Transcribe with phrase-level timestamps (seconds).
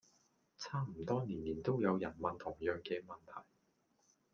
[0.57, 3.45] 差唔多年年都有人問同樣既問題